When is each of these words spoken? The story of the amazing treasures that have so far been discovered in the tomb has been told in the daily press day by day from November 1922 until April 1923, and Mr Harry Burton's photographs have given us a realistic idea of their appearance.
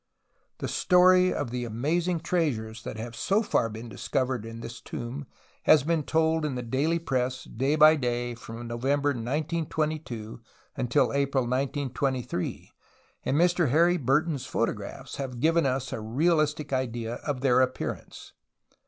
The 0.57 0.67
story 0.67 1.31
of 1.31 1.51
the 1.51 1.63
amazing 1.63 2.21
treasures 2.21 2.81
that 2.85 2.97
have 2.97 3.15
so 3.15 3.43
far 3.43 3.69
been 3.69 3.87
discovered 3.87 4.47
in 4.47 4.61
the 4.61 4.69
tomb 4.83 5.27
has 5.65 5.83
been 5.83 6.01
told 6.01 6.43
in 6.43 6.55
the 6.55 6.63
daily 6.63 6.97
press 6.97 7.43
day 7.43 7.75
by 7.75 7.97
day 7.97 8.33
from 8.33 8.65
November 8.65 9.09
1922 9.09 10.41
until 10.75 11.13
April 11.13 11.43
1923, 11.43 12.71
and 13.25 13.37
Mr 13.37 13.69
Harry 13.69 13.97
Burton's 13.97 14.47
photographs 14.47 15.17
have 15.17 15.39
given 15.39 15.67
us 15.67 15.93
a 15.93 15.99
realistic 16.01 16.73
idea 16.73 17.17
of 17.17 17.41
their 17.41 17.61
appearance. 17.61 18.33